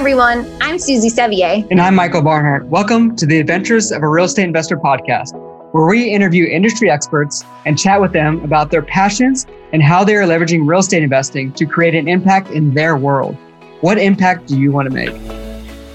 everyone. 0.00 0.50
I'm 0.62 0.78
Suzy 0.78 1.10
Sevier. 1.10 1.62
And 1.70 1.78
I'm 1.78 1.94
Michael 1.94 2.22
Barnhart. 2.22 2.64
Welcome 2.68 3.14
to 3.16 3.26
the 3.26 3.38
Adventures 3.38 3.92
of 3.92 4.02
a 4.02 4.08
Real 4.08 4.24
Estate 4.24 4.44
Investor 4.44 4.78
podcast, 4.78 5.34
where 5.74 5.86
we 5.86 6.08
interview 6.08 6.46
industry 6.46 6.90
experts 6.90 7.44
and 7.66 7.78
chat 7.78 8.00
with 8.00 8.14
them 8.14 8.42
about 8.42 8.70
their 8.70 8.80
passions 8.80 9.46
and 9.74 9.82
how 9.82 10.02
they 10.02 10.14
are 10.14 10.22
leveraging 10.22 10.66
real 10.66 10.80
estate 10.80 11.02
investing 11.02 11.52
to 11.52 11.66
create 11.66 11.94
an 11.94 12.08
impact 12.08 12.48
in 12.48 12.72
their 12.72 12.96
world. 12.96 13.36
What 13.82 13.98
impact 13.98 14.46
do 14.46 14.58
you 14.58 14.72
want 14.72 14.88
to 14.88 14.94
make? 14.94 15.12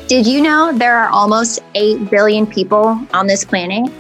Did 0.07 0.27
you 0.27 0.39
know 0.39 0.71
there 0.71 0.95
are 0.95 1.09
almost 1.09 1.61
8 1.73 2.11
billion 2.11 2.45
people 2.45 3.03
on 3.11 3.25
this 3.25 3.43
planet? 3.43 3.91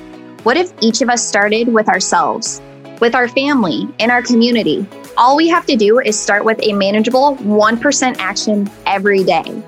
What 0.43 0.55
if 0.55 0.71
each 0.81 1.01
of 1.01 1.09
us 1.09 1.27
started 1.27 1.69
with 1.69 1.89
ourselves, 1.89 2.61
with 3.01 3.15
our 3.15 3.27
family, 3.27 3.87
in 3.97 4.11
our 4.11 4.21
community? 4.21 4.85
All 5.17 5.35
we 5.35 5.47
have 5.47 5.65
to 5.65 5.75
do 5.75 5.97
is 5.97 6.19
start 6.19 6.45
with 6.45 6.59
a 6.61 6.73
manageable 6.73 7.37
1% 7.37 8.15
action 8.19 8.69
every 8.85 9.23
day. 9.23 9.63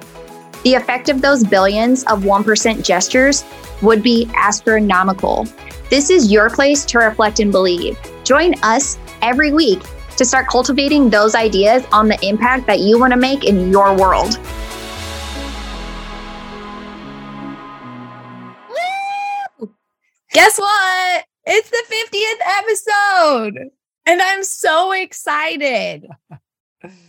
The 0.67 0.75
effect 0.75 1.07
of 1.07 1.21
those 1.21 1.45
billions 1.45 2.03
of 2.07 2.23
1% 2.23 2.83
gestures 2.83 3.45
would 3.81 4.03
be 4.03 4.29
astronomical. 4.35 5.47
This 5.89 6.09
is 6.09 6.29
your 6.29 6.49
place 6.49 6.83
to 6.87 6.97
reflect 6.97 7.39
and 7.39 7.53
believe. 7.53 7.97
Join 8.25 8.53
us 8.63 8.97
every 9.21 9.53
week 9.53 9.79
to 10.17 10.25
start 10.25 10.49
cultivating 10.49 11.09
those 11.09 11.35
ideas 11.35 11.85
on 11.93 12.09
the 12.09 12.19
impact 12.21 12.67
that 12.67 12.81
you 12.81 12.99
want 12.99 13.13
to 13.13 13.17
make 13.17 13.45
in 13.45 13.71
your 13.71 13.95
world. 13.95 14.37
Guess 20.33 20.59
what? 20.59 21.25
It's 21.45 21.69
the 21.69 21.83
50th 21.89 22.41
episode. 22.59 23.69
And 24.05 24.21
I'm 24.21 24.43
so 24.43 24.91
excited. 24.91 26.07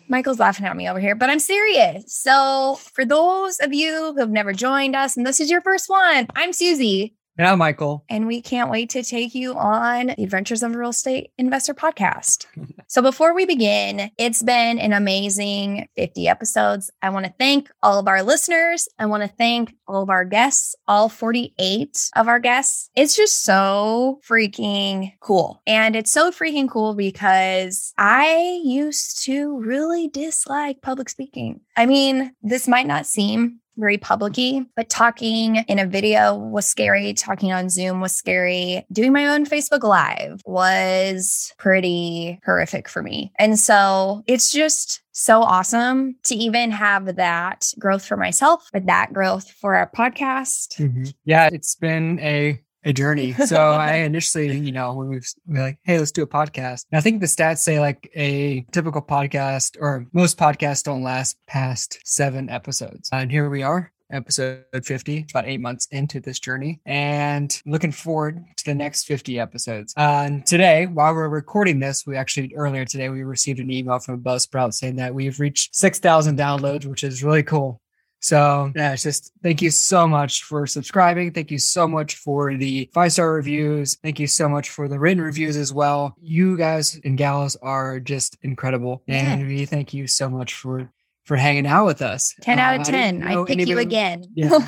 Michael's 0.08 0.38
laughing 0.38 0.66
at 0.66 0.77
me 0.77 0.88
over 0.88 1.00
here, 1.00 1.14
but 1.14 1.30
I'm 1.30 1.38
serious. 1.38 2.04
So, 2.06 2.78
for 2.95 3.04
those 3.04 3.58
of 3.58 3.74
you 3.74 4.12
who 4.12 4.20
have 4.20 4.30
never 4.30 4.52
joined 4.52 4.97
us 4.97 5.16
and 5.16 5.27
this 5.27 5.41
is 5.41 5.50
your 5.50 5.61
first 5.61 5.88
one, 5.88 6.27
I'm 6.34 6.52
Suzy. 6.52 7.14
And 7.36 7.47
I'm 7.47 7.58
Michael. 7.58 8.05
And 8.08 8.27
we 8.27 8.41
can't 8.41 8.70
wait 8.70 8.91
to 8.91 9.02
take 9.05 9.34
you 9.34 9.55
on 9.55 10.08
the 10.08 10.22
Adventures 10.24 10.62
of 10.62 10.74
a 10.74 10.78
Real 10.78 10.91
Estate 10.91 11.30
Investor 11.39 11.74
podcast. 11.74 12.46
so, 12.91 13.03
before 13.03 13.34
we 13.34 13.44
begin, 13.44 14.11
it's 14.17 14.42
been 14.42 14.78
an 14.78 14.94
amazing 14.94 15.89
50 15.94 16.27
episodes. 16.27 16.91
I 17.03 17.11
want 17.11 17.27
to 17.27 17.34
thank 17.39 17.70
all 17.83 17.98
of 17.98 18.08
our 18.08 18.22
listeners. 18.22 18.89
I 18.98 19.05
want 19.05 19.22
to 19.22 19.28
thank 19.28 19.75
all 19.86 20.03
of 20.03 20.08
our 20.08 20.25
guests, 20.25 20.75
all 20.89 21.11
48 21.11 22.11
of 22.17 22.28
our 22.28 22.41
guests. 22.41 22.89
It's 22.97 23.14
just 23.14 23.45
so 23.45 24.20
freaking 24.27 25.12
cool. 25.20 25.61
And 25.67 25.97
it's 25.97 26.11
so 26.11 26.30
freaking 26.30 26.70
cool 26.70 26.95
because 26.95 27.92
I 27.98 28.62
used 28.64 29.23
to 29.25 29.58
really 29.58 30.08
dislike 30.08 30.80
public 30.80 31.11
speaking. 31.11 31.61
I 31.77 31.84
mean, 31.84 32.33
this 32.42 32.67
might 32.67 32.86
not 32.86 33.05
seem 33.05 33.61
very 33.78 33.97
publicy, 33.97 34.67
but 34.77 34.89
talking 34.89 35.56
in 35.56 35.78
a 35.78 35.86
video 35.86 36.36
was 36.36 36.67
scary. 36.67 37.14
Talking 37.14 37.52
on 37.52 37.70
Zoom 37.70 38.00
was 38.00 38.14
scary. 38.14 38.84
Doing 38.92 39.12
my 39.12 39.28
own 39.28 39.47
Facebook 39.47 39.83
Live 39.83 40.42
was 40.45 41.52
pretty 41.58 42.41
horrific 42.45 42.77
for 42.86 43.02
me. 43.02 43.32
And 43.38 43.58
so 43.58 44.22
it's 44.26 44.52
just 44.52 45.00
so 45.12 45.40
awesome 45.42 46.16
to 46.24 46.34
even 46.34 46.70
have 46.70 47.16
that 47.16 47.72
growth 47.78 48.04
for 48.04 48.18
myself, 48.18 48.68
but 48.72 48.86
that 48.86 49.12
growth 49.12 49.50
for 49.50 49.74
our 49.74 49.90
podcast. 49.90 50.76
Mm-hmm. 50.78 51.04
Yeah, 51.24 51.48
it's 51.50 51.74
been 51.74 52.20
a 52.20 52.60
a 52.84 52.92
journey. 52.92 53.34
So 53.46 53.56
I 53.56 53.94
initially, 53.96 54.58
you 54.58 54.72
know, 54.72 54.94
when 54.94 55.08
we 55.08 55.20
were 55.46 55.60
like, 55.60 55.78
hey, 55.84 55.98
let's 55.98 56.12
do 56.12 56.22
a 56.22 56.26
podcast. 56.26 56.84
And 56.90 56.98
I 56.98 57.00
think 57.00 57.20
the 57.20 57.26
stats 57.26 57.58
say 57.58 57.80
like 57.80 58.10
a 58.14 58.66
typical 58.72 59.00
podcast 59.00 59.76
or 59.80 60.06
most 60.12 60.36
podcasts 60.36 60.82
don't 60.82 61.02
last 61.02 61.38
past 61.46 61.98
seven 62.04 62.50
episodes. 62.50 63.08
And 63.10 63.30
here 63.30 63.48
we 63.48 63.62
are. 63.62 63.90
Episode 64.11 64.64
50, 64.83 65.27
about 65.31 65.47
eight 65.47 65.61
months 65.61 65.87
into 65.91 66.20
this 66.20 66.39
journey, 66.41 66.81
and 66.87 67.61
looking 67.67 67.92
forward 67.92 68.42
to 68.56 68.64
the 68.64 68.74
next 68.74 69.05
50 69.05 69.39
episodes. 69.39 69.92
Uh, 69.96 70.23
and 70.24 70.46
today, 70.46 70.86
while 70.86 71.14
we're 71.14 71.29
recording 71.29 71.79
this, 71.79 72.07
we 72.07 72.17
actually 72.17 72.55
earlier 72.55 72.85
today 72.85 73.08
we 73.11 73.23
received 73.23 73.61
an 73.61 73.70
email 73.70 73.98
from 73.98 74.23
Buzzsprout 74.23 74.73
saying 74.73 74.97
that 74.97 75.14
we've 75.14 75.39
reached 75.39 75.77
6,000 75.77 76.39
downloads, 76.39 76.86
which 76.86 77.05
is 77.05 77.23
really 77.23 77.42
cool. 77.42 77.80
So 78.20 78.73
yeah, 78.74 78.92
it's 78.92 79.02
just 79.02 79.33
thank 79.42 79.63
you 79.63 79.70
so 79.70 80.08
much 80.08 80.42
for 80.42 80.67
subscribing. 80.67 81.33
Thank 81.33 81.51
you 81.51 81.58
so 81.58 81.86
much 81.86 82.17
for 82.17 82.57
the 82.57 82.91
five 82.92 83.13
star 83.13 83.33
reviews. 83.33 83.97
Thank 84.02 84.18
you 84.18 84.27
so 84.27 84.48
much 84.48 84.70
for 84.70 84.89
the 84.89 84.98
written 84.98 85.23
reviews 85.23 85.57
as 85.57 85.73
well. 85.73 86.17
You 86.20 86.57
guys 86.57 87.01
and 87.05 87.17
gals 87.17 87.57
are 87.57 88.01
just 88.01 88.36
incredible, 88.42 89.02
yeah. 89.07 89.33
and 89.33 89.47
we 89.47 89.67
thank 89.67 89.95
you 89.95 90.07
so 90.07 90.29
much 90.29 90.55
for 90.55 90.91
for 91.28 91.36
hanging 91.36 91.66
out 91.66 91.84
with 91.84 92.00
us. 92.00 92.34
10 92.40 92.58
out 92.58 92.80
of 92.80 92.86
10. 92.86 93.22
I, 93.22 93.33
I 93.33 93.44
pick 93.44 93.50
anybody, 93.50 93.70
you 93.70 93.78
again. 93.78 94.24
Yeah. 94.34 94.48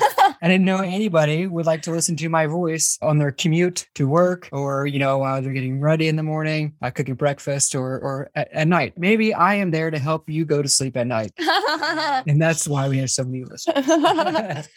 I 0.43 0.47
didn't 0.47 0.63
know 0.63 0.77
anybody 0.77 1.47
would 1.47 1.65
like 1.65 1.81
to 1.83 1.91
listen 1.91 2.15
to 2.17 2.29
my 2.29 2.45
voice 2.45 2.99
on 3.01 3.17
their 3.17 3.31
commute 3.31 3.87
to 3.95 4.07
work 4.07 4.47
or, 4.51 4.85
you 4.85 4.99
know, 4.99 5.17
while 5.17 5.41
they're 5.41 5.53
getting 5.53 5.81
ready 5.81 6.07
in 6.07 6.17
the 6.17 6.23
morning, 6.23 6.73
uh, 6.83 6.91
cooking 6.91 7.15
breakfast 7.15 7.73
or, 7.73 7.97
or 7.97 8.29
at, 8.35 8.51
at, 8.53 8.67
night. 8.67 8.93
Maybe 8.95 9.33
I 9.33 9.55
am 9.55 9.71
there 9.71 9.89
to 9.89 9.97
help 9.97 10.29
you 10.29 10.45
go 10.45 10.61
to 10.61 10.69
sleep 10.69 10.95
at 10.97 11.07
night. 11.07 11.31
and 11.39 12.39
that's 12.39 12.67
why 12.67 12.87
we 12.87 12.99
have 12.99 13.09
so 13.09 13.23
many 13.23 13.43
listeners. 13.43 14.67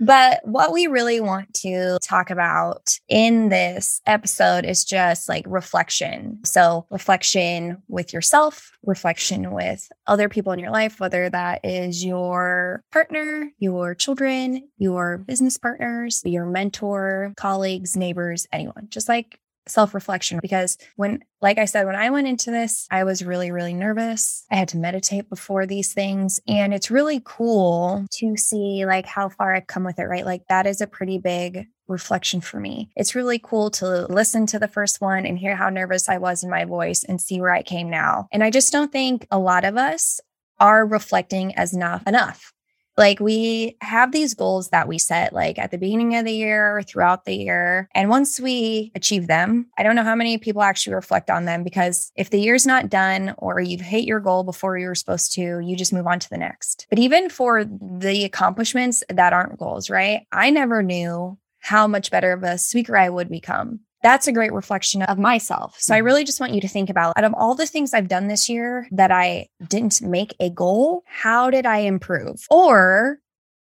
But 0.00 0.40
what 0.44 0.72
we 0.72 0.86
really 0.86 1.20
want 1.20 1.54
to 1.54 1.98
talk 2.02 2.30
about 2.30 2.98
in 3.08 3.48
this 3.48 4.00
episode 4.06 4.64
is 4.64 4.84
just 4.84 5.28
like 5.28 5.44
reflection. 5.46 6.40
So, 6.44 6.86
reflection 6.90 7.82
with 7.88 8.12
yourself, 8.12 8.72
reflection 8.84 9.52
with 9.52 9.88
other 10.06 10.28
people 10.28 10.52
in 10.52 10.58
your 10.58 10.70
life, 10.70 10.98
whether 11.00 11.30
that 11.30 11.60
is 11.64 12.04
your 12.04 12.82
partner, 12.92 13.50
your 13.58 13.94
children, 13.94 14.68
your 14.78 15.18
business 15.18 15.56
partners, 15.56 16.22
your 16.24 16.46
mentor, 16.46 17.32
colleagues, 17.36 17.96
neighbors, 17.96 18.46
anyone. 18.52 18.88
Just 18.88 19.08
like 19.08 19.38
self 19.66 19.94
reflection 19.94 20.38
because 20.40 20.78
when, 20.96 21.22
like 21.40 21.58
I 21.58 21.64
said, 21.64 21.86
when 21.86 21.96
I 21.96 22.10
went 22.10 22.28
into 22.28 22.50
this, 22.50 22.86
I 22.90 23.04
was 23.04 23.24
really, 23.24 23.50
really 23.50 23.74
nervous. 23.74 24.44
I 24.50 24.56
had 24.56 24.68
to 24.68 24.78
meditate 24.78 25.28
before 25.28 25.66
these 25.66 25.92
things. 25.92 26.40
And 26.48 26.74
it's 26.74 26.90
really 26.90 27.20
cool 27.24 28.06
to 28.18 28.36
see 28.36 28.84
like 28.86 29.06
how 29.06 29.28
far 29.28 29.54
I've 29.54 29.66
come 29.66 29.84
with 29.84 29.98
it, 29.98 30.04
right? 30.04 30.26
Like 30.26 30.42
that 30.48 30.66
is 30.66 30.80
a 30.80 30.86
pretty 30.86 31.18
big 31.18 31.66
reflection 31.88 32.40
for 32.40 32.58
me. 32.58 32.90
It's 32.96 33.14
really 33.14 33.38
cool 33.38 33.70
to 33.72 34.06
listen 34.06 34.46
to 34.46 34.58
the 34.58 34.68
first 34.68 35.00
one 35.00 35.26
and 35.26 35.38
hear 35.38 35.56
how 35.56 35.68
nervous 35.68 36.08
I 36.08 36.18
was 36.18 36.42
in 36.42 36.50
my 36.50 36.64
voice 36.64 37.04
and 37.04 37.20
see 37.20 37.40
where 37.40 37.52
I 37.52 37.62
came 37.62 37.90
now. 37.90 38.28
And 38.32 38.42
I 38.42 38.50
just 38.50 38.72
don't 38.72 38.92
think 38.92 39.26
a 39.30 39.38
lot 39.38 39.64
of 39.64 39.76
us 39.76 40.20
are 40.58 40.86
reflecting 40.86 41.54
as 41.56 41.74
not 41.74 42.06
enough 42.06 42.52
like 42.96 43.20
we 43.20 43.76
have 43.80 44.12
these 44.12 44.34
goals 44.34 44.68
that 44.68 44.88
we 44.88 44.98
set 44.98 45.32
like 45.32 45.58
at 45.58 45.70
the 45.70 45.78
beginning 45.78 46.16
of 46.16 46.24
the 46.24 46.32
year 46.32 46.76
or 46.76 46.82
throughout 46.82 47.24
the 47.24 47.34
year. 47.34 47.88
And 47.94 48.10
once 48.10 48.38
we 48.38 48.92
achieve 48.94 49.26
them, 49.26 49.66
I 49.78 49.82
don't 49.82 49.96
know 49.96 50.04
how 50.04 50.14
many 50.14 50.38
people 50.38 50.62
actually 50.62 50.94
reflect 50.94 51.30
on 51.30 51.44
them 51.44 51.64
because 51.64 52.12
if 52.16 52.30
the 52.30 52.40
year's 52.40 52.66
not 52.66 52.90
done 52.90 53.34
or 53.38 53.60
you've 53.60 53.80
hit 53.80 54.04
your 54.04 54.20
goal 54.20 54.44
before 54.44 54.76
you 54.78 54.86
were 54.86 54.94
supposed 54.94 55.32
to, 55.34 55.60
you 55.60 55.76
just 55.76 55.92
move 55.92 56.06
on 56.06 56.18
to 56.18 56.30
the 56.30 56.38
next. 56.38 56.86
But 56.90 56.98
even 56.98 57.28
for 57.28 57.64
the 57.64 58.24
accomplishments 58.24 59.02
that 59.08 59.32
aren't 59.32 59.58
goals, 59.58 59.88
right? 59.88 60.26
I 60.32 60.50
never 60.50 60.82
knew 60.82 61.38
how 61.60 61.86
much 61.86 62.10
better 62.10 62.32
of 62.32 62.42
a 62.42 62.58
speaker 62.58 62.96
I 62.96 63.08
would 63.08 63.28
become 63.28 63.80
that's 64.02 64.26
a 64.26 64.32
great 64.32 64.52
reflection 64.52 65.02
of 65.02 65.18
myself. 65.18 65.76
So 65.78 65.94
I 65.94 65.98
mm-hmm. 65.98 66.06
really 66.06 66.24
just 66.24 66.40
want 66.40 66.54
you 66.54 66.60
to 66.60 66.68
think 66.68 66.90
about 66.90 67.14
out 67.16 67.24
of 67.24 67.34
all 67.34 67.54
the 67.54 67.66
things 67.66 67.94
I've 67.94 68.08
done 68.08 68.28
this 68.28 68.48
year 68.48 68.88
that 68.92 69.10
I 69.10 69.48
didn't 69.68 70.02
make 70.02 70.34
a 70.40 70.50
goal, 70.50 71.04
how 71.06 71.50
did 71.50 71.66
I 71.66 71.78
improve? 71.78 72.44
Or 72.50 73.18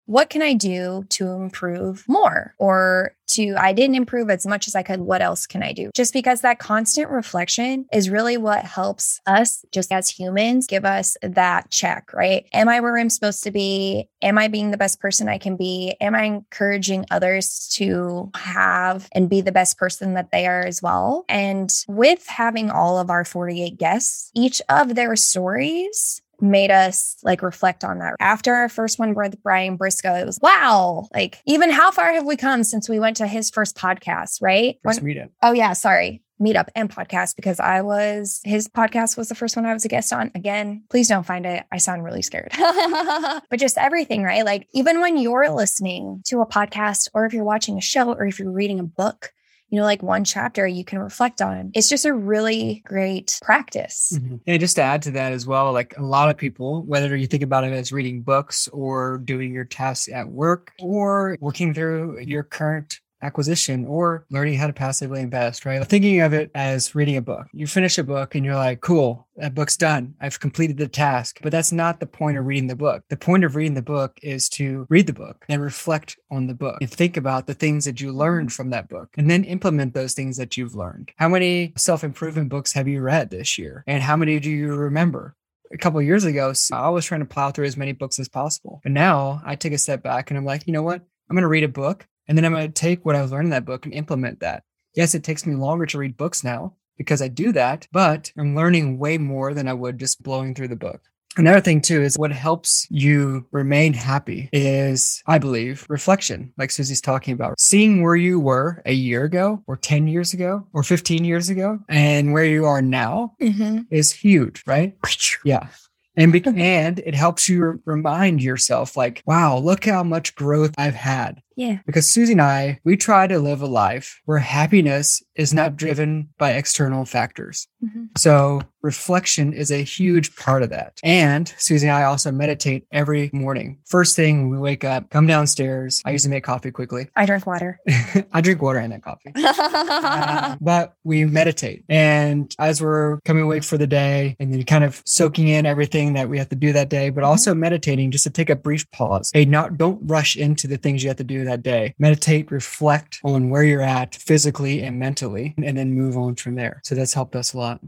what 0.06 0.30
can 0.30 0.42
I 0.42 0.54
do 0.54 1.06
to 1.10 1.32
improve 1.32 2.06
more? 2.08 2.54
Or 2.58 3.16
to, 3.28 3.56
I 3.58 3.74
didn't 3.74 3.96
improve 3.96 4.30
as 4.30 4.46
much 4.46 4.68
as 4.68 4.76
I 4.76 4.84
could. 4.84 5.00
What 5.00 5.22
else 5.22 5.48
can 5.48 5.64
I 5.64 5.74
do? 5.74 5.90
Just 5.96 6.14
because 6.14 6.42
that 6.42 6.60
constant 6.60 7.10
reflection 7.10 7.86
is 7.92 8.10
really 8.10 8.38
what 8.38 8.64
helps 8.64 9.20
us, 9.26 9.66
just 9.72 9.92
as 9.92 10.10
humans, 10.10 10.68
give 10.68 10.86
us 10.86 11.18
that 11.22 11.72
check, 11.72 12.14
right? 12.14 12.46
Am 12.54 12.70
I 12.70 12.80
where 12.80 12.98
I'm 12.98 13.10
supposed 13.10 13.44
to 13.44 13.52
be? 13.52 14.08
Am 14.22 14.38
I 14.38 14.48
being 14.48 14.72
the 14.72 14.78
best 14.78 15.00
person 15.00 15.28
I 15.28 15.40
can 15.40 15.58
be? 15.58 15.96
Am 16.00 16.16
I 16.16 16.24
encouraging 16.24 17.06
others 17.10 17.68
to 17.74 18.30
have 18.36 19.10
and 19.12 19.30
be 19.30 19.42
the 19.42 19.52
best 19.52 19.78
person 19.78 20.14
that 20.14 20.32
they 20.32 20.46
are 20.46 20.62
as 20.66 20.82
well? 20.82 21.26
And 21.28 21.74
with 21.88 22.28
having 22.28 22.70
all 22.70 23.00
of 23.00 23.10
our 23.10 23.26
48 23.26 23.78
guests, 23.78 24.32
each 24.36 24.62
of 24.70 24.94
their 24.94 25.16
stories 25.16 26.22
made 26.42 26.72
us 26.72 27.18
like 27.24 27.42
reflect 27.42 27.84
on 27.84 28.00
that. 28.00 28.16
After 28.20 28.54
our 28.54 28.70
first 28.70 29.00
one 29.00 29.14
with 29.14 29.42
Brian 29.44 29.78
Briscoe, 29.78 30.16
it 30.16 30.26
was 30.26 30.40
wow, 30.42 31.08
like 31.14 31.42
even 31.46 31.70
how 31.70 31.92
far 31.92 32.14
have 32.14 32.26
we 32.26 32.36
come 32.36 32.64
since 32.64 32.90
we 32.90 33.00
went 33.00 33.18
to 33.18 33.28
his 33.28 33.50
first 33.50 33.76
podcast, 33.78 34.42
right? 34.42 34.78
First 34.84 35.02
when, 35.02 35.16
meetup. 35.16 35.30
Oh 35.42 35.52
yeah, 35.52 35.74
sorry. 35.74 36.22
Meetup 36.42 36.68
and 36.76 36.90
podcast 36.90 37.38
because 37.38 37.62
I 37.62 37.82
was 37.82 38.42
his 38.44 38.68
podcast 38.68 39.18
was 39.18 39.30
the 39.30 39.36
first 39.36 39.56
one 39.56 39.66
I 39.66 39.74
was 39.74 39.86
a 39.86 39.88
guest 39.88 40.12
on. 40.12 40.32
Again, 40.36 40.84
please 40.90 41.08
don't 41.08 41.26
find 41.26 41.46
it. 41.46 41.64
I 41.72 41.78
sound 41.78 42.04
really 42.04 42.22
scared. 42.22 42.52
but 42.58 43.58
just 43.58 43.78
everything, 43.78 44.22
right? 44.24 44.44
Like 44.44 44.68
even 44.74 45.00
when 45.00 45.16
you're 45.16 45.50
listening 45.50 46.22
to 46.26 46.42
a 46.42 46.46
podcast 46.46 47.08
or 47.14 47.26
if 47.26 47.34
you're 47.34 47.46
watching 47.46 47.78
a 47.78 47.82
show 47.82 48.12
or 48.14 48.26
if 48.26 48.38
you're 48.38 48.52
reading 48.52 48.82
a 48.82 48.84
book, 48.84 49.32
you 49.70 49.80
know, 49.80 49.86
like 49.86 50.04
one 50.04 50.24
chapter 50.24 50.68
you 50.68 50.86
can 50.86 51.00
reflect 51.00 51.42
on. 51.42 51.72
It's 51.74 51.90
just 51.90 52.06
a 52.06 52.14
really 52.14 52.84
great 52.86 53.40
practice. 53.42 54.14
Mm-hmm. 54.16 54.36
And 54.48 54.60
just 54.60 54.76
to 54.76 54.82
add 54.82 55.02
to 55.04 55.12
that 55.12 55.32
as 55.32 55.48
well, 55.48 55.72
like 55.74 55.98
a 55.98 56.04
lot 56.04 56.30
of 56.30 56.38
people, 56.38 56.84
whether 56.84 57.16
you 57.16 57.28
think 57.28 57.44
about 57.44 57.64
it 57.64 57.74
as 57.74 57.92
reading 57.92 58.22
books 58.22 58.68
or 58.70 59.18
doing 59.18 59.54
your 59.54 59.66
tasks 59.66 60.10
at 60.12 60.30
work 60.30 60.72
or 60.80 61.38
working 61.40 61.74
through 61.74 62.20
your 62.22 62.44
current 62.44 63.00
acquisition 63.22 63.86
or 63.86 64.26
learning 64.30 64.56
how 64.56 64.68
to 64.68 64.74
passively 64.74 65.22
invest, 65.22 65.66
right? 65.66 65.86
Thinking 65.86 66.22
of 66.22 66.34
it 66.34 66.52
as 66.56 66.96
reading 66.96 67.18
a 67.18 67.22
book. 67.22 67.48
You 67.54 67.68
finish 67.68 67.98
a 67.98 68.04
book 68.04 68.36
and 68.36 68.46
you're 68.46 68.56
like, 68.56 68.82
cool, 68.82 69.28
that 69.38 69.56
book's 69.56 69.78
done. 69.78 70.16
I've 70.22 70.40
completed 70.40 70.78
the 70.78 70.88
task. 70.88 71.40
But 71.42 71.52
that's 71.52 71.72
not 71.72 72.00
the 72.00 72.06
point 72.06 72.38
of 72.38 72.46
reading 72.46 72.68
the 72.68 72.76
book. 72.76 73.04
The 73.10 73.18
point 73.18 73.44
of 73.44 73.56
reading 73.56 73.74
the 73.74 73.82
book 73.82 74.18
is 74.22 74.50
to 74.50 74.86
read 74.90 75.08
the 75.08 75.14
book 75.14 75.46
and 75.50 75.62
reflect 75.62 76.18
on 76.32 76.48
the 76.48 76.54
book 76.54 76.78
and 76.82 76.90
think 76.90 77.18
about 77.18 77.48
the 77.48 77.54
things 77.54 77.86
that 77.86 78.02
you 78.02 78.12
learned 78.12 78.54
from 78.54 78.70
that 78.70 78.90
book 78.90 79.10
and 79.18 79.30
then 79.30 79.44
implement 79.44 79.94
those 79.94 80.14
things 80.14 80.38
that 80.38 80.58
you've 80.58 80.76
learned. 80.76 81.12
How 81.16 81.30
many 81.30 81.74
self 81.78 82.04
improvement 82.04 82.50
books 82.50 82.74
have 82.74 82.88
you 82.88 83.02
read 83.02 83.30
this 83.30 83.58
year? 83.58 83.84
And 83.88 84.04
how 84.04 84.16
many 84.16 84.40
do 84.40 84.50
you 84.50 84.76
remember? 84.76 85.36
a 85.72 85.78
couple 85.78 86.02
years 86.02 86.24
ago, 86.24 86.54
I 86.72 86.90
was 86.90 87.06
trying 87.06 87.22
to 87.22 87.26
plow 87.26 87.52
through 87.52 87.66
as 87.66 87.76
many 87.76 87.92
books 87.92 88.20
as 88.20 88.30
possible. 88.30 88.82
But 88.84 88.92
now 88.92 89.42
I 89.44 89.56
take 89.56 89.74
a 89.74 89.78
step 89.78 90.04
back 90.04 90.30
and 90.30 90.38
I'm 90.38 90.46
like, 90.46 90.68
you 90.68 90.74
know 90.74 90.84
what? 90.84 91.02
I'm 91.30 91.36
going 91.36 91.42
to 91.42 91.48
read 91.48 91.64
a 91.64 91.70
book 91.70 92.08
and 92.28 92.38
then 92.38 92.46
I'm 92.46 92.54
going 92.54 92.68
to 92.68 92.74
take 92.74 93.06
what 93.06 93.16
I've 93.16 93.32
learned 93.32 93.48
in 93.48 93.52
that 93.52 93.66
book 93.66 93.86
and 93.86 93.94
implement 93.94 94.40
that. 94.40 94.64
Yes, 94.96 95.16
it 95.16 95.24
takes 95.24 95.46
me 95.46 95.56
longer 95.56 95.86
to 95.88 95.98
read 95.98 96.18
books 96.18 96.44
now 96.44 96.74
because 96.98 97.22
I 97.22 97.28
do 97.28 97.52
that, 97.52 97.88
but 97.92 98.32
I'm 98.38 98.56
learning 98.56 98.98
way 98.98 99.18
more 99.18 99.54
than 99.54 99.68
I 99.68 99.74
would 99.74 100.00
just 100.00 100.24
blowing 100.24 100.56
through 100.56 100.70
the 100.70 100.76
book. 100.76 101.02
Another 101.38 101.60
thing 101.60 101.82
too 101.82 102.02
is 102.02 102.18
what 102.18 102.32
helps 102.32 102.88
you 102.90 103.46
remain 103.52 103.94
happy 103.94 104.50
is, 104.54 105.22
I 105.28 105.38
believe, 105.38 105.86
reflection, 105.90 106.54
like 106.58 106.72
Suzy's 106.72 107.02
talking 107.02 107.34
about. 107.34 107.60
Seeing 107.60 108.02
where 108.02 108.16
you 108.16 108.40
were 108.40 108.82
a 108.86 108.94
year 108.94 109.26
ago 109.26 109.62
or 109.68 109.76
10 109.76 110.08
years 110.08 110.34
ago 110.34 110.66
or 110.72 110.82
15 110.82 111.26
years 111.26 111.50
ago 111.50 111.80
and 111.90 112.32
where 112.32 112.46
you 112.46 112.64
are 112.66 112.82
now 112.82 113.34
mm-hmm. 113.42 113.82
is 113.92 114.14
huge, 114.14 114.64
right? 114.66 114.96
Yeah. 115.44 115.68
And, 116.16 116.32
be- 116.32 116.42
and 116.46 117.00
it 117.00 117.16
helps 117.16 117.50
you 117.50 117.82
remind 117.84 118.42
yourself 118.42 118.96
like, 118.96 119.22
wow, 119.26 119.58
look 119.58 119.84
how 119.84 120.04
much 120.04 120.36
growth 120.36 120.74
I've 120.78 120.96
had. 120.96 121.42
Yeah. 121.56 121.80
Because 121.86 122.08
Suzy 122.08 122.34
and 122.34 122.42
I, 122.42 122.80
we 122.84 122.98
try 122.98 123.28
to 123.28 123.40
live 123.40 123.62
a 123.62 123.68
life 123.68 124.22
where 124.26 124.40
happiness 124.40 125.24
is 125.36 125.54
not 125.54 125.76
driven 125.76 126.30
by 126.38 126.54
external 126.54 127.06
factors. 127.06 127.68
Mm-hmm. 127.84 128.06
So 128.18 128.62
reflection 128.82 129.52
is 129.52 129.72
a 129.72 129.84
huge 129.84 130.36
part 130.36 130.64
of 130.64 130.70
that. 130.70 131.00
And 131.04 131.52
Suzy 131.58 131.88
and 131.88 131.96
I 131.96 132.04
also 132.04 132.32
meditate 132.32 132.86
every 132.92 133.30
morning. 133.34 133.80
First 133.86 134.16
thing 134.16 134.44
when 134.44 134.52
we 134.52 134.58
wake 134.64 134.84
up, 134.84 135.10
come 135.10 135.28
downstairs. 135.28 136.02
I 136.06 136.12
usually 136.12 136.32
make 136.32 136.44
coffee 136.44 136.72
quickly. 136.72 137.08
I 137.16 137.26
drink 137.26 137.46
water. 137.46 137.80
I 138.32 138.42
drink 138.42 138.62
water 138.62 138.80
and 138.80 138.92
then 138.94 139.02
coffee. 139.02 139.32
uh, 139.36 140.56
but 140.62 140.94
we 141.04 141.26
meditate. 141.26 141.84
And 141.90 142.54
as 142.60 142.82
we're 142.82 143.20
coming 143.22 143.44
awake 143.44 143.64
for 143.64 143.78
the 143.78 143.88
day 143.88 144.36
and 144.40 144.54
then 144.54 144.64
kind 144.64 144.84
of 144.84 145.02
soaking 145.06 145.48
in 145.48 145.66
everything 145.66 146.14
that 146.14 146.30
we 146.30 146.38
have 146.38 146.50
to 146.50 146.56
do 146.56 146.72
that 146.74 146.90
day, 146.90 147.10
but 147.10 147.22
mm-hmm. 147.22 147.32
also 147.32 147.56
meditating 147.56 148.12
just 148.12 148.24
to 148.26 148.30
take 148.30 148.50
a 148.50 148.56
brief 148.56 148.90
pause. 148.92 149.32
Hey, 149.34 149.46
not 149.46 149.78
don't 149.78 150.00
rush 150.04 150.36
into 150.36 150.68
the 150.68 150.78
things 150.78 151.04
you 151.04 151.10
have 151.10 151.18
to 151.18 151.24
do 151.24 151.45
that 151.46 151.64
day. 151.64 151.94
Meditate, 152.00 152.52
reflect 152.52 153.20
on 153.24 153.50
where 153.50 153.64
you're 153.64 153.82
at 153.82 154.16
physically 154.16 154.82
and 154.82 155.00
mentally, 155.00 155.54
and 155.64 155.78
then 155.78 155.94
move 155.94 156.18
on 156.18 156.36
from 156.36 156.56
there. 156.56 156.82
So 156.84 156.96
that's 156.96 157.14
helped 157.14 157.36
us 157.36 157.54
a 157.54 157.58
lot. 157.58 157.80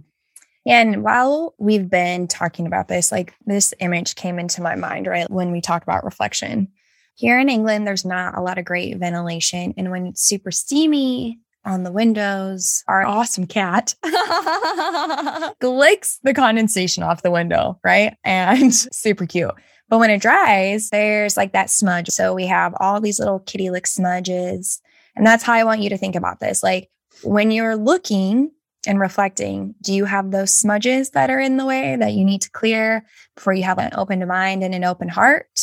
And 0.67 1.01
while 1.01 1.55
we've 1.57 1.89
been 1.89 2.27
talking 2.27 2.67
about 2.67 2.89
this, 2.89 3.09
like 3.11 3.33
this 3.45 3.73
image 3.79 4.15
came 4.15 4.37
into 4.37 4.61
my 4.61 4.75
mind, 4.75 5.07
right? 5.07 5.29
When 5.29 5.51
we 5.51 5.61
talk 5.61 5.81
about 5.81 6.03
reflection. 6.03 6.67
Here 7.15 7.39
in 7.39 7.49
England, 7.49 7.87
there's 7.87 8.05
not 8.05 8.37
a 8.37 8.41
lot 8.41 8.57
of 8.57 8.65
great 8.65 8.97
ventilation. 8.97 9.73
And 9.77 9.89
when 9.89 10.07
it's 10.07 10.21
super 10.21 10.51
steamy 10.51 11.39
on 11.63 11.83
the 11.83 11.91
windows, 11.91 12.83
our 12.87 13.05
awesome 13.05 13.47
cat 13.47 13.95
licks 15.61 16.19
the 16.23 16.33
condensation 16.33 17.01
off 17.01 17.23
the 17.23 17.31
window, 17.31 17.79
right? 17.83 18.15
And 18.23 18.75
super 18.75 19.25
cute. 19.25 19.55
But 19.89 19.99
when 19.99 20.09
it 20.09 20.21
dries, 20.21 20.89
there's 20.89 21.37
like 21.37 21.53
that 21.53 21.69
smudge. 21.69 22.09
So 22.09 22.33
we 22.33 22.47
have 22.47 22.73
all 22.79 22.99
these 22.99 23.19
little 23.19 23.39
kitty 23.39 23.69
lick 23.69 23.87
smudges. 23.87 24.81
And 25.15 25.25
that's 25.25 25.43
how 25.43 25.53
I 25.53 25.63
want 25.63 25.81
you 25.81 25.89
to 25.89 25.97
think 25.97 26.15
about 26.15 26.39
this. 26.39 26.61
Like 26.61 26.89
when 27.23 27.51
you're 27.51 27.75
looking 27.75 28.51
and 28.85 28.99
reflecting, 28.99 29.75
do 29.81 29.93
you 29.93 30.05
have 30.05 30.31
those 30.31 30.53
smudges 30.53 31.11
that 31.11 31.29
are 31.29 31.39
in 31.39 31.57
the 31.57 31.65
way 31.65 31.95
that 31.95 32.13
you 32.13 32.23
need 32.23 32.41
to 32.41 32.51
clear 32.51 33.05
before 33.35 33.53
you 33.53 33.63
have 33.63 33.79
an 33.79 33.91
open 33.95 34.25
mind 34.27 34.63
and 34.63 34.75
an 34.75 34.83
open 34.83 35.09
heart? 35.09 35.59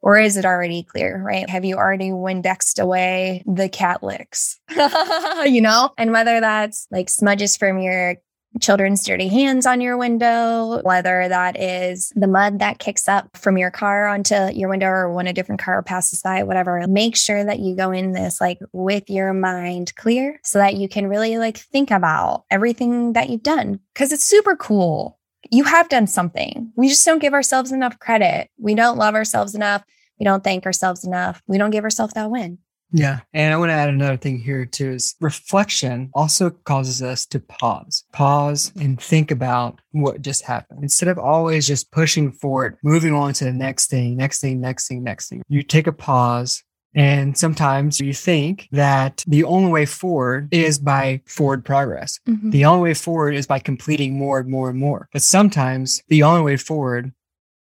Or 0.00 0.16
is 0.16 0.36
it 0.36 0.44
already 0.44 0.84
clear, 0.84 1.20
right? 1.20 1.48
Have 1.50 1.64
you 1.64 1.76
already 1.76 2.10
Windexed 2.10 2.80
away 2.80 3.42
the 3.46 3.68
cat 3.68 4.02
licks? 4.02 4.60
you 5.44 5.60
know? 5.60 5.90
And 5.98 6.12
whether 6.12 6.40
that's 6.40 6.86
like 6.90 7.08
smudges 7.08 7.56
from 7.56 7.80
your 7.80 8.16
children's 8.60 9.04
dirty 9.04 9.28
hands 9.28 9.66
on 9.66 9.80
your 9.80 9.96
window, 9.96 10.80
whether 10.82 11.28
that 11.28 11.60
is 11.60 12.12
the 12.16 12.26
mud 12.26 12.58
that 12.58 12.78
kicks 12.78 13.08
up 13.08 13.36
from 13.36 13.58
your 13.58 13.70
car 13.70 14.06
onto 14.06 14.34
your 14.52 14.68
window 14.68 14.88
or 14.88 15.12
when 15.12 15.26
a 15.26 15.32
different 15.32 15.60
car 15.60 15.82
passes 15.82 16.22
by, 16.22 16.42
whatever. 16.42 16.84
Make 16.86 17.16
sure 17.16 17.44
that 17.44 17.60
you 17.60 17.76
go 17.76 17.90
in 17.90 18.12
this 18.12 18.40
like 18.40 18.58
with 18.72 19.08
your 19.08 19.32
mind 19.32 19.94
clear 19.96 20.40
so 20.44 20.58
that 20.58 20.74
you 20.74 20.88
can 20.88 21.06
really 21.06 21.38
like 21.38 21.58
think 21.58 21.90
about 21.90 22.44
everything 22.50 23.12
that 23.12 23.28
you've 23.30 23.42
done 23.42 23.80
because 23.94 24.12
it's 24.12 24.24
super 24.24 24.56
cool. 24.56 25.18
You 25.50 25.64
have 25.64 25.88
done 25.88 26.06
something. 26.06 26.72
We 26.76 26.88
just 26.88 27.04
don't 27.04 27.20
give 27.20 27.34
ourselves 27.34 27.72
enough 27.72 27.98
credit. 27.98 28.50
We 28.58 28.74
don't 28.74 28.98
love 28.98 29.14
ourselves 29.14 29.54
enough. 29.54 29.84
We 30.18 30.24
don't 30.24 30.42
thank 30.42 30.66
ourselves 30.66 31.04
enough. 31.04 31.42
We 31.46 31.58
don't 31.58 31.70
give 31.70 31.84
ourselves 31.84 32.14
that 32.14 32.30
win. 32.30 32.58
Yeah. 32.92 33.20
And 33.32 33.52
I 33.52 33.56
want 33.56 33.70
to 33.70 33.74
add 33.74 33.88
another 33.88 34.16
thing 34.16 34.38
here 34.38 34.64
too 34.64 34.92
is 34.92 35.14
reflection 35.20 36.10
also 36.14 36.50
causes 36.50 37.02
us 37.02 37.26
to 37.26 37.40
pause, 37.40 38.04
pause 38.12 38.72
and 38.80 39.00
think 39.00 39.30
about 39.30 39.80
what 39.92 40.22
just 40.22 40.44
happened 40.44 40.82
instead 40.82 41.08
of 41.08 41.18
always 41.18 41.66
just 41.66 41.90
pushing 41.90 42.32
forward, 42.32 42.78
moving 42.82 43.12
on 43.12 43.32
to 43.34 43.44
the 43.44 43.52
next 43.52 43.88
thing, 43.88 44.16
next 44.16 44.40
thing, 44.40 44.60
next 44.60 44.88
thing, 44.88 45.02
next 45.02 45.28
thing. 45.28 45.42
You 45.48 45.62
take 45.62 45.86
a 45.86 45.92
pause. 45.92 46.62
And 46.94 47.36
sometimes 47.36 48.00
you 48.00 48.14
think 48.14 48.66
that 48.72 49.22
the 49.26 49.44
only 49.44 49.70
way 49.70 49.84
forward 49.84 50.52
is 50.52 50.78
by 50.78 51.20
forward 51.26 51.64
progress. 51.64 52.18
Mm-hmm. 52.26 52.50
The 52.50 52.64
only 52.64 52.82
way 52.82 52.94
forward 52.94 53.34
is 53.34 53.46
by 53.46 53.58
completing 53.58 54.18
more 54.18 54.40
and 54.40 54.48
more 54.48 54.70
and 54.70 54.78
more. 54.78 55.08
But 55.12 55.22
sometimes 55.22 56.02
the 56.08 56.22
only 56.22 56.42
way 56.42 56.56
forward 56.56 57.12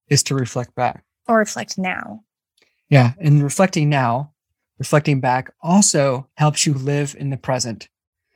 is 0.08 0.22
to 0.24 0.34
reflect 0.34 0.74
back 0.74 1.04
or 1.26 1.38
reflect 1.38 1.78
now. 1.78 2.20
Yeah. 2.90 3.14
And 3.18 3.42
reflecting 3.42 3.88
now 3.88 4.33
reflecting 4.78 5.20
back 5.20 5.52
also 5.62 6.28
helps 6.36 6.66
you 6.66 6.74
live 6.74 7.14
in 7.18 7.30
the 7.30 7.36
present. 7.36 7.88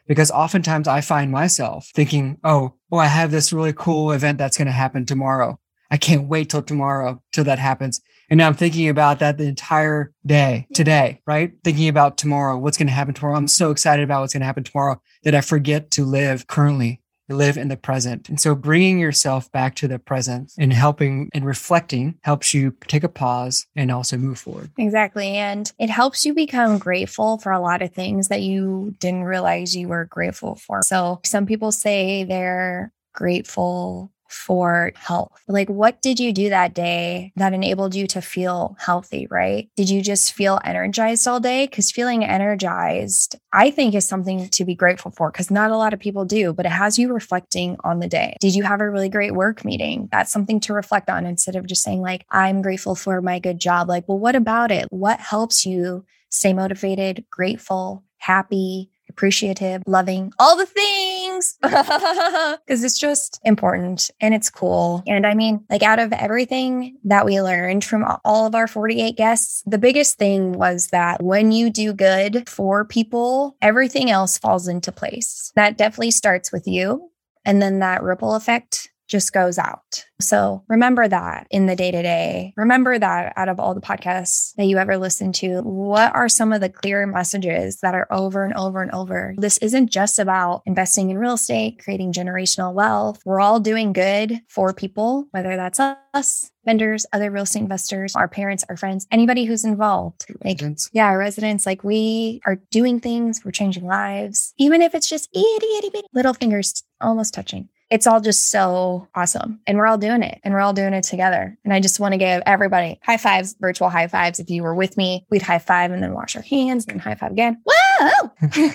Because 0.07 0.31
oftentimes 0.31 0.89
I 0.89 1.03
find 1.03 1.31
myself 1.31 1.91
thinking, 1.95 2.39
oh, 2.43 2.75
well, 2.91 3.01
I 3.01 3.07
have 3.07 3.31
this 3.31 3.53
really 3.53 3.75
cool 3.75 4.13
event 4.13 4.39
that's 4.39 4.57
going 4.57 4.67
to 4.67 4.73
happen 4.73 5.05
tomorrow. 5.05 5.59
I 5.91 5.97
can't 5.97 6.29
wait 6.29 6.51
till 6.51 6.63
tomorrow 6.63 7.23
till 7.33 7.45
that 7.45 7.59
happens. 7.59 8.01
And 8.31 8.39
now 8.39 8.47
I'm 8.47 8.55
thinking 8.55 8.89
about 8.89 9.21
that 9.21 9.39
the 9.39 9.45
entire 9.45 10.13
day 10.25 10.67
today, 10.75 11.23
right? 11.27 11.53
Thinking 11.65 11.89
about 11.89 12.19
tomorrow, 12.19 12.59
what's 12.59 12.77
going 12.77 12.89
to 12.89 12.93
happen 12.93 13.15
tomorrow. 13.15 13.37
I'm 13.37 13.49
so 13.49 13.71
excited 13.71 14.03
about 14.03 14.21
what's 14.21 14.35
going 14.35 14.41
to 14.43 14.47
happen 14.47 14.65
tomorrow 14.65 15.01
that 15.25 15.35
I 15.35 15.41
forget 15.41 15.91
to 15.93 16.05
live 16.05 16.47
currently 16.47 17.01
live 17.29 17.57
in 17.57 17.69
the 17.69 17.77
present. 17.77 18.29
And 18.29 18.41
so 18.41 18.55
bringing 18.55 18.99
yourself 18.99 19.51
back 19.53 19.75
to 19.77 19.89
the 19.89 19.99
present 19.99 20.53
and 20.59 20.73
helping 20.73 21.31
and 21.33 21.45
reflecting 21.45 22.19
helps 22.23 22.55
you 22.55 22.75
take 22.87 23.05
a 23.05 23.09
pause 23.09 23.67
and 23.77 23.91
also 23.91 24.17
move 24.17 24.39
forward. 24.39 24.71
Exactly. 24.79 25.37
And 25.37 25.71
it 25.79 25.91
helps 25.91 26.25
you 26.25 26.35
become 26.35 26.79
grateful 26.79 27.39
for 27.39 27.53
a 27.53 27.61
lot 27.61 27.83
of 27.83 27.93
things 27.93 28.29
that 28.29 28.43
you 28.43 28.95
didn't 28.99 29.25
realize 29.25 29.77
you 29.77 29.89
were 29.89 30.07
grateful 30.07 30.57
for. 30.57 30.81
So 30.83 31.21
some 31.25 31.47
people 31.47 31.73
say 31.73 32.25
they're 32.25 32.93
grateful 33.15 34.13
for 34.29 34.93
health. 34.95 35.43
Like, 35.49 35.69
what 35.69 36.01
did 36.03 36.21
you 36.21 36.33
do 36.33 36.51
that 36.51 36.75
day 36.75 37.33
that 37.37 37.55
enabled 37.55 37.95
you 37.95 38.07
to 38.09 38.21
feel 38.21 38.77
healthy, 38.79 39.27
right? 39.31 39.69
Did 39.77 39.89
you 39.91 40.03
just 40.03 40.33
feel 40.33 40.61
energized 40.65 41.27
all 41.27 41.41
day? 41.41 41.67
Because 41.67 41.91
feeling 41.91 42.25
energized, 42.25 43.37
I 43.53 43.71
think, 43.71 43.95
is 43.95 44.07
something 44.07 44.49
to 44.51 44.65
be 44.65 44.75
grateful 44.75 45.11
for 45.11 45.31
because 45.31 45.51
not 45.51 45.71
a 45.71 45.77
lot 45.77 45.95
of 45.95 46.01
people 46.01 46.25
do, 46.25 46.53
but 46.53 46.67
it 46.67 46.73
has 46.73 46.99
you 46.99 47.13
reflecting 47.13 47.77
on 47.85 48.01
the 48.01 48.09
day. 48.09 48.37
Did 48.41 48.55
you 48.55 48.63
have 48.63 48.81
a 48.81 48.91
really 48.91 49.09
great 49.09 49.35
work 49.35 49.65
meeting? 49.65 50.09
That's 50.13 50.33
something 50.33 50.61
to 50.61 50.75
reflect 50.75 51.09
on 51.09 51.27
instead 51.27 51.57
of 51.57 51.67
just 51.67 51.83
saying, 51.83 52.03
like, 52.03 52.25
I'm 52.31 52.63
grateful 52.63 52.95
for 52.95 53.23
my 53.23 53.39
good 53.39 53.59
job. 53.59 53.89
Like, 53.89 54.09
well, 54.09 54.19
what 54.19 54.37
about 54.37 54.71
it? 54.71 54.87
What 54.91 55.21
helps 55.21 55.65
you 55.65 56.05
stay 56.31 56.53
motivated, 56.53 57.25
grateful, 57.31 58.05
happy? 58.19 58.91
appreciative, 59.09 59.83
loving, 59.87 60.33
all 60.39 60.57
the 60.57 60.67
things, 60.67 61.18
because 61.63 62.59
it's 62.85 62.99
just 62.99 63.41
important 63.45 64.11
and 64.21 64.35
it's 64.35 64.51
cool. 64.51 65.03
And 65.07 65.27
I 65.27 65.35
mean, 65.35 65.65
like 65.71 65.83
out 65.83 65.99
of 65.99 66.13
everything 66.13 66.99
that 67.05 67.25
we 67.25 67.41
learned 67.41 67.85
from 67.85 68.05
all 68.25 68.47
of 68.47 68.55
our 68.55 68.67
48 68.67 69.17
guests, 69.17 69.63
the 69.67 69.79
biggest 69.79 70.19
thing 70.19 70.53
was 70.53 70.89
that 70.89 71.23
when 71.23 71.53
you 71.53 71.71
do 71.71 71.93
good 71.93 72.49
for 72.49 72.85
people, 72.85 73.57
everything 73.63 74.11
else 74.11 74.39
falls 74.39 74.69
into 74.69 74.93
place. 74.93 75.53
That 75.55 75.79
definitely 75.79 76.11
starts 76.13 76.53
with 76.53 76.67
you. 76.67 77.11
And 77.45 77.63
then 77.63 77.79
that 77.79 78.03
ripple 78.03 78.35
effect 78.35 78.91
just 79.09 79.33
goes 79.33 79.59
out. 79.59 80.05
So 80.21 80.63
remember 80.69 81.09
that 81.09 81.47
in 81.51 81.67
the 81.67 81.77
day 81.77 81.91
to 81.91 82.03
day. 82.03 82.53
Remember 82.57 82.99
that 82.99 83.33
out 83.37 83.49
of 83.49 83.59
all 83.59 83.75
the 83.75 83.81
podcasts 83.81 84.55
that 84.57 84.67
you 84.67 84.79
ever 84.79 84.97
listen 84.99 85.33
to, 85.35 85.63
what 85.63 86.15
are 86.15 86.29
some 86.29 86.53
of 86.53 86.61
the 86.61 86.69
clear 86.69 87.07
messages 87.07 87.81
that 87.81 87.95
are 87.95 88.07
over 88.11 88.45
and 88.45 88.55
over 88.55 88.83
and 88.83 88.91
over? 88.93 89.35
This 89.39 89.59
isn't 89.59 89.91
just 89.91 90.19
about 90.19 90.63
investing 90.67 91.11
in 91.11 91.19
real 91.19 91.35
estate, 91.35 91.81
creating 91.83 92.13
generational 92.13 92.75
wealth. 92.75 93.23
We're 93.25 93.41
all 93.41 93.61
doing 93.61 93.93
good 93.93 94.41
for 94.49 94.73
people, 94.75 95.27
whether 95.31 95.57
that's 95.57 95.81
us, 95.81 96.51
vendors, 96.65 97.07
other 97.13 97.31
real 97.31 97.45
estate 97.45 97.63
investors, 97.63 98.15
our 98.15 98.29
parents, 98.29 98.65
our 98.69 98.77
friends, 98.77 99.07
anybody 99.11 99.45
who's 99.45 99.65
involved. 99.65 100.27
Like, 100.45 100.59
Residents. 100.59 100.91
yeah, 100.93 101.11
residents, 101.13 101.65
like 101.65 101.83
we 101.83 102.41
are 102.45 102.57
doing 102.71 103.01
things, 103.01 103.43
we're 103.45 103.53
changing 103.53 103.87
lives, 103.87 104.53
even 104.59 104.83
if 104.83 104.95
it's 104.95 105.09
just 105.09 105.31
itty, 105.35 105.67
itty, 105.79 105.91
bitty 105.91 106.09
little 106.13 106.35
fingers 106.35 106.83
almost 107.01 107.33
touching. 107.33 107.69
It's 107.91 108.07
all 108.07 108.21
just 108.21 108.51
so 108.51 109.09
awesome. 109.15 109.61
And 109.67 109.79
we're 109.79 109.87
all 109.87 109.99
doing 109.99 110.23
it 110.23 110.41
and 110.45 110.53
we're 110.53 110.61
all 110.61 110.73
doing 110.73 110.93
it 110.93 111.05
together. 111.05 111.57
And 111.65 111.73
I 111.73 111.81
just 111.81 112.01
want 112.01 112.13
to 112.13 112.19
give 112.19 112.43
everybody 112.45 113.01
high 113.03 113.17
fives, 113.17 113.57
virtual 113.61 113.89
high 113.89 114.09
fives. 114.09 114.39
If 114.39 114.51
you 114.51 114.63
were 114.63 114.75
with 114.75 114.97
me, 114.97 115.27
we'd 115.31 115.43
high 115.43 115.59
five 115.59 115.91
and 115.91 116.03
then 116.03 116.15
wash 116.15 116.37
our 116.37 116.43
hands 116.43 116.87
and 116.87 117.01
high 117.01 117.15
five 117.15 117.33
again. 117.33 117.63
Whoa! 117.65 118.31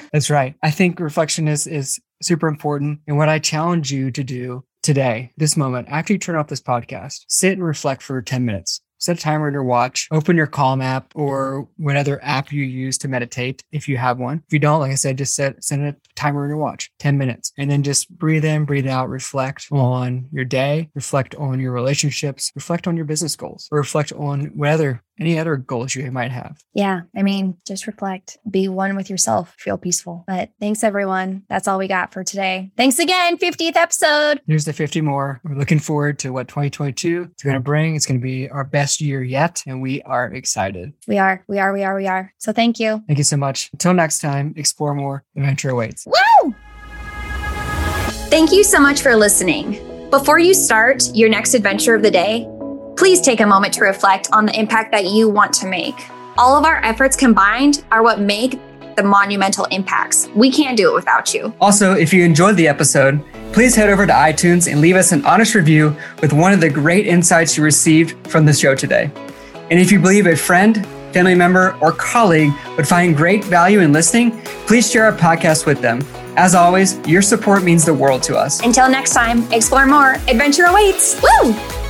That's 0.11 0.29
right. 0.29 0.55
I 0.63 0.71
think 0.71 0.99
reflection 0.99 1.47
is 1.47 1.67
is 1.67 1.99
super 2.21 2.47
important. 2.47 2.99
And 3.07 3.17
what 3.17 3.29
I 3.29 3.39
challenge 3.39 3.91
you 3.91 4.11
to 4.11 4.23
do 4.23 4.63
today, 4.81 5.31
this 5.37 5.57
moment, 5.57 5.87
after 5.89 6.13
you 6.13 6.19
turn 6.19 6.35
off 6.35 6.47
this 6.47 6.61
podcast, 6.61 7.25
sit 7.27 7.53
and 7.53 7.63
reflect 7.63 8.01
for 8.01 8.21
10 8.21 8.45
minutes. 8.45 8.81
Set 9.03 9.17
a 9.17 9.21
timer 9.21 9.49
in 9.49 9.53
your 9.53 9.65
watch, 9.65 10.07
open 10.11 10.37
your 10.37 10.47
Calm 10.47 10.81
app 10.81 11.11
or 11.13 11.67
whatever 11.75 12.23
app 12.23 12.53
you 12.53 12.63
use 12.63 12.97
to 12.99 13.09
meditate 13.09 13.61
if 13.73 13.89
you 13.89 13.97
have 13.97 14.17
one. 14.17 14.41
If 14.47 14.53
you 14.53 14.59
don't, 14.59 14.79
like 14.79 14.93
I 14.93 14.95
said, 14.95 15.17
just 15.17 15.35
set, 15.35 15.61
set 15.61 15.81
a 15.81 15.93
timer 16.15 16.45
in 16.45 16.49
your 16.49 16.57
watch, 16.57 16.89
10 16.99 17.17
minutes, 17.17 17.51
and 17.57 17.69
then 17.69 17.83
just 17.83 18.09
breathe 18.17 18.45
in, 18.45 18.63
breathe 18.63 18.87
out, 18.87 19.09
reflect 19.09 19.67
on 19.73 20.29
your 20.31 20.45
day, 20.45 20.89
reflect 20.95 21.35
on 21.35 21.59
your 21.59 21.73
relationships, 21.73 22.49
reflect 22.55 22.87
on 22.87 22.95
your 22.95 23.03
business 23.03 23.35
goals, 23.35 23.67
reflect 23.71 24.13
on 24.13 24.45
whether 24.55 25.03
any 25.19 25.39
other 25.39 25.57
goals 25.57 25.95
you 25.95 26.11
might 26.11 26.31
have. 26.31 26.57
Yeah. 26.73 27.01
I 27.15 27.23
mean, 27.23 27.57
just 27.65 27.87
reflect, 27.87 28.37
be 28.49 28.67
one 28.67 28.95
with 28.95 29.09
yourself, 29.09 29.55
feel 29.57 29.77
peaceful. 29.77 30.23
But 30.27 30.49
thanks, 30.59 30.83
everyone. 30.83 31.43
That's 31.49 31.67
all 31.67 31.77
we 31.77 31.87
got 31.87 32.13
for 32.13 32.23
today. 32.23 32.71
Thanks 32.77 32.99
again. 32.99 33.37
50th 33.37 33.75
episode. 33.75 34.41
Here's 34.47 34.65
the 34.65 34.73
50 34.73 35.01
more. 35.01 35.39
We're 35.43 35.55
looking 35.55 35.79
forward 35.79 36.19
to 36.19 36.31
what 36.31 36.47
2022 36.47 37.31
is 37.35 37.43
going 37.43 37.55
to 37.55 37.59
bring. 37.59 37.95
It's 37.95 38.05
going 38.05 38.19
to 38.19 38.23
be 38.23 38.49
our 38.49 38.63
best 38.63 39.01
year 39.01 39.23
yet, 39.23 39.63
and 39.67 39.81
we 39.81 40.01
are 40.03 40.25
excited. 40.33 40.93
We 41.07 41.17
are, 41.17 41.43
we 41.47 41.59
are, 41.59 41.73
we 41.73 41.83
are, 41.83 41.95
we 41.95 42.07
are. 42.07 42.33
So 42.37 42.51
thank 42.51 42.79
you. 42.79 43.03
Thank 43.07 43.17
you 43.17 43.23
so 43.23 43.37
much. 43.37 43.69
Until 43.73 43.93
next 43.93 44.19
time, 44.19 44.53
explore 44.57 44.93
more. 44.93 45.23
Adventure 45.35 45.69
awaits. 45.69 46.05
Woo! 46.05 46.55
Thank 48.29 48.51
you 48.51 48.63
so 48.63 48.79
much 48.79 49.01
for 49.01 49.15
listening. 49.15 49.79
Before 50.09 50.37
you 50.37 50.53
start 50.53 51.03
your 51.13 51.29
next 51.29 51.53
adventure 51.53 51.95
of 51.95 52.03
the 52.03 52.11
day, 52.11 52.47
please 52.95 53.21
take 53.21 53.39
a 53.39 53.45
moment 53.45 53.73
to 53.75 53.81
reflect 53.81 54.29
on 54.31 54.45
the 54.45 54.57
impact 54.57 54.91
that 54.91 55.05
you 55.05 55.29
want 55.29 55.53
to 55.53 55.67
make. 55.67 55.95
All 56.37 56.57
of 56.57 56.65
our 56.65 56.83
efforts 56.83 57.15
combined 57.15 57.83
are 57.91 58.03
what 58.03 58.19
make 58.19 58.59
the 58.95 59.03
monumental 59.03 59.65
impacts. 59.65 60.29
We 60.35 60.51
can't 60.51 60.77
do 60.77 60.91
it 60.91 60.93
without 60.93 61.33
you. 61.33 61.53
Also, 61.59 61.93
if 61.93 62.13
you 62.13 62.23
enjoyed 62.23 62.57
the 62.57 62.67
episode, 62.67 63.23
please 63.51 63.75
head 63.75 63.89
over 63.89 64.05
to 64.05 64.13
iTunes 64.13 64.71
and 64.71 64.81
leave 64.81 64.95
us 64.95 65.11
an 65.11 65.25
honest 65.25 65.55
review 65.55 65.95
with 66.21 66.33
one 66.33 66.53
of 66.53 66.61
the 66.61 66.69
great 66.69 67.07
insights 67.07 67.57
you 67.57 67.63
received 67.63 68.27
from 68.27 68.45
the 68.45 68.53
show 68.53 68.75
today. 68.75 69.11
And 69.69 69.79
if 69.79 69.91
you 69.91 69.99
believe 69.99 70.27
a 70.27 70.35
friend, 70.35 70.85
family 71.13 71.35
member, 71.35 71.77
or 71.81 71.91
colleague 71.91 72.51
would 72.77 72.87
find 72.87 73.15
great 73.15 73.43
value 73.43 73.79
in 73.79 73.93
listening, 73.93 74.39
please 74.67 74.91
share 74.91 75.05
our 75.05 75.15
podcast 75.15 75.65
with 75.65 75.81
them. 75.81 76.01
As 76.35 76.55
always, 76.55 76.97
your 77.07 77.21
support 77.21 77.63
means 77.63 77.85
the 77.85 77.93
world 77.93 78.23
to 78.23 78.35
us. 78.35 78.59
Until 78.61 78.89
next 78.89 79.13
time, 79.13 79.43
explore 79.51 79.85
more. 79.85 80.13
Adventure 80.27 80.65
awaits. 80.65 81.21
Woo! 81.21 81.82